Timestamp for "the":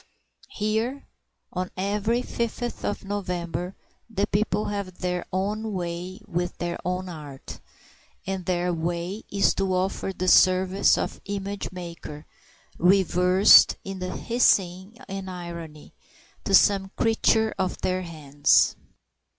4.09-4.25, 10.11-10.27, 11.23-11.33